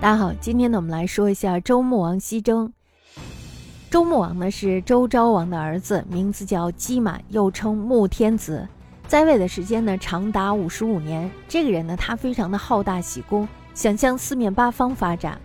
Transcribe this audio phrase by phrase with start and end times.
[0.00, 2.72] 大家好，今天呢，我们来说一下周穆王西征。
[3.90, 8.68] 周穆王呢是周昭王的儿子，名字叫姬满，又称穆天子，
[9.08, 11.28] 在位的时间呢长达五十五年。
[11.48, 15.36] 这个人呢，他非常的好大喜功，想向四面八方发展。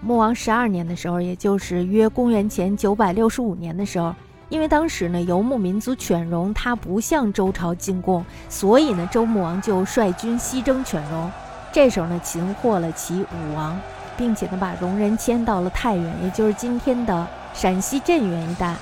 [0.00, 4.14] 穆王十二年的时候，也就是约公元前九百六十五年的时候，
[4.48, 11.30] 因为当时呢游牧民族犬戎他不向周朝进贡，所以呢周穆王就率军西征犬戎。
[11.76, 13.78] 这时候呢，擒获了其武王，
[14.16, 18.74] 并且呢，把戎人迁到了太原，也就是今天的陕西镇原一带。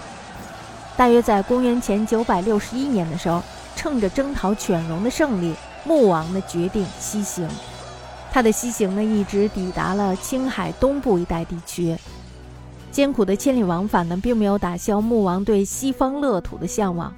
[0.97, 3.43] 大约在公元前九百六十一年的时候，
[3.75, 7.49] 趁着征讨犬戎的胜利，穆王呢决定西行。
[8.31, 11.97] 他的西行呢，一直抵达了青海东部一带地区。
[12.93, 17.13] 艰苦的千里往返呢，并没有打消穆王对西方乐土的向往。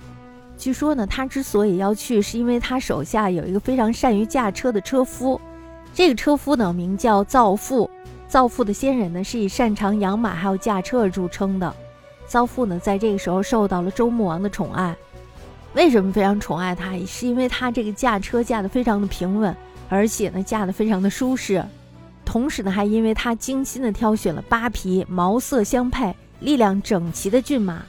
[0.57, 5.39] 据说呢，他之所以要去，是因为他手下有一个非常善于驾车的车夫。
[5.97, 7.91] 这个车夫呢，名叫造父。
[8.29, 11.75] 造父的先人呢，是以擅长养马还有驾车而著称的。
[12.27, 14.95] 造父呢，在这个时候受到了周穆王的宠爱。
[15.73, 16.95] 为什么非常宠爱他？
[16.95, 19.57] 也是因为他这个驾车驾得非常的平稳，
[19.89, 21.65] 而且呢，驾得非常的舒适。
[22.27, 27.83] 同时呢，还因为他精心的挑选了八匹毛色相配、力量整齐的骏马。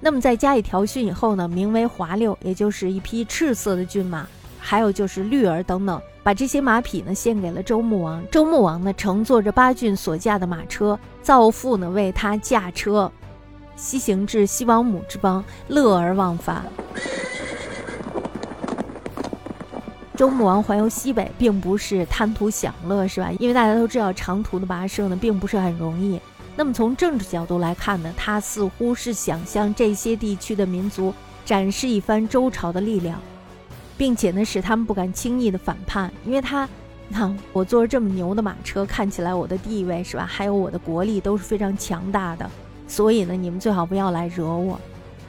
[0.00, 4.28] 那么在加以调训以后呢，名为华六，也就是一匹赤色的骏马。
[4.58, 8.22] 还有就是绿儿等等，把这些马匹呢献给了周穆王。
[8.30, 13.10] 周穆王呢乘坐着八骏所驾的马车，造父呢为他驾车，
[13.76, 16.64] 西行至西王母之邦，乐而忘返。
[20.16, 23.30] 周穆王环游西北，并不是贪图享乐，是吧？
[23.38, 26.20] 因为大家都知道，长途的跋涉呢并不是很容易。
[26.56, 33.20] 那么从政治角度来看呢，他似乎是想向这些地区的民族展示一番周朝的力量。
[33.98, 36.66] 并且呢，使他们不敢轻易的反叛，因为他，
[37.08, 40.24] 你看我坐着这么牛的马车，看起来我的地位是吧？
[40.24, 42.48] 还有我的国力都是非常强大的，
[42.86, 44.80] 所以呢，你们最好不要来惹我。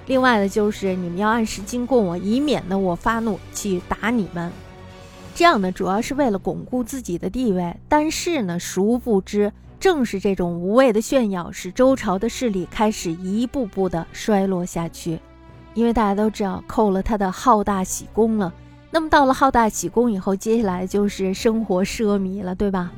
[0.06, 4.52] 另外呢，就是你们要按时进贡我，以免呢我发怒去打你们。
[5.35, 7.75] 这样呢，主要是为了巩固自己的地位。
[7.88, 15.19] 但是呢，殊不知，正是这种无谓的炫耀，使周朝的势力开始一步步的衰落下去。
[15.79, 18.53] 因为大家都知道，扣了他的好大喜功了。
[18.91, 22.91] 那么到了好大喜功以后，接下来就是生活奢靡了，对吧？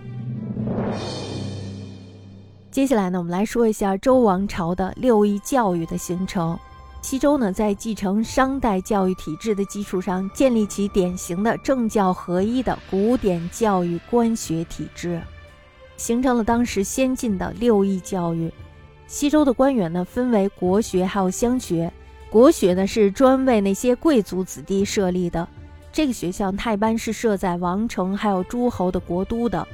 [2.71, 6.57] 接下来呢，我们来说一下周王朝的六艺教育的形成。
[7.03, 15.21] 西周呢，在继承商代教育体制的基础上，建立起典型的政教合一的古典教育官学体制，
[15.97, 18.51] 形成了当时先进的六艺教育。
[19.05, 21.93] 西周的官员呢，分为国学还有乡学。
[22.31, 25.45] 国学呢是专为那些贵族子弟设立的，
[25.91, 29.67] 这个学校它一般是设在王城还有诸侯的国都的。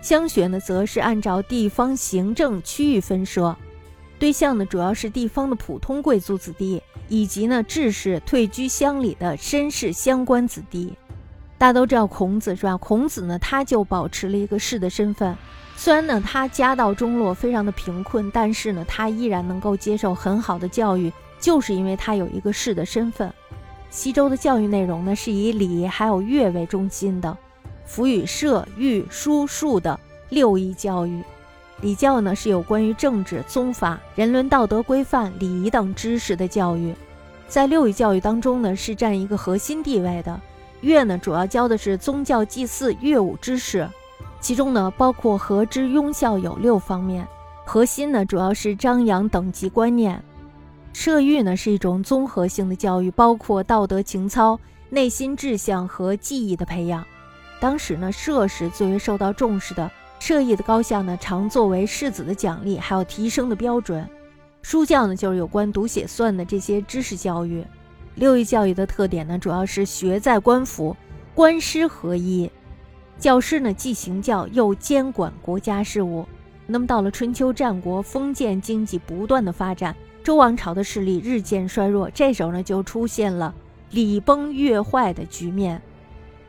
[0.00, 3.56] 乡学呢则是按照地方行政区域分设，
[4.20, 10.94] 对象呢主要是地方的普通贵族子弟，以及呢志士退居乡里的绅士乡官子弟。
[11.58, 12.76] 大家都知道孔子是吧？
[12.76, 15.36] 孔子呢他就保持了一个士的身份，
[15.74, 21.12] 虽然呢他家道中落，非常的贫困，但是呢他依然能够接受很好的教育。
[21.38, 23.32] 就是因为他有一个士的身份，
[23.90, 27.36] 西周的教育内容呢是以礼还有乐为中心的，
[27.84, 29.98] 辅以射、御、书、数的
[30.28, 31.22] 六艺教育。
[31.82, 36.94] 礼教呢是有关于政治、宗法、人伦道德规范、礼仪等知识的教育，
[37.48, 40.40] 在六艺教育当中呢是占一个核心地位的。
[40.80, 43.86] 乐呢主要教的是宗教祭祀乐舞知识，
[44.40, 47.28] 其中呢包括和之雍孝有六方面，
[47.66, 50.22] 核心呢主要是张扬等级观念。
[50.98, 54.58] 射育呢是一种综合性的教育，包括道德情操、
[54.88, 57.06] 内心志向和技艺的培养。
[57.60, 64.08] 当时呢，射是最为受到重视的，射艺的高下呢，常作为士子的奖励，还有提升的标准。
[64.62, 67.62] 书教呢，就是有关读写算的这些知识教育。
[68.14, 70.96] 六艺教育的特点呢，主要是学在官府，
[71.34, 72.50] 官师合一。
[73.18, 76.26] 教师呢，既行教又监管国家事务。
[76.66, 79.94] 那么到了春秋战国，封建经济不断的发展。
[80.26, 83.54] 周王朝的势力日渐衰弱，这时候呢就出现了
[83.92, 85.80] 礼崩乐坏的局面。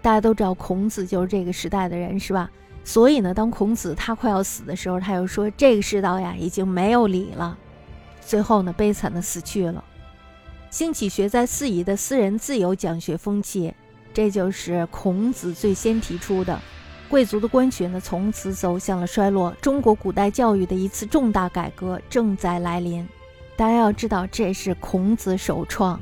[0.01, 2.49] 大家都知道孔子就是这个时代的人，是吧？
[2.83, 7.55] 所以呢，当孔子他快要死的时候，他又说这个世道呀已经没有礼了。
[8.19, 9.83] 最后呢，悲惨的死去了。
[10.71, 13.71] 兴起学在四夷的私人自由讲学风气，
[14.11, 16.59] 这就是孔子最先提出的。
[17.07, 19.53] 贵族的官学呢，从此走向了衰落。
[19.61, 23.07] 中国古代教育的一次重大改革正在来临。
[23.57, 25.99] 大家要知道，这是孔子首创。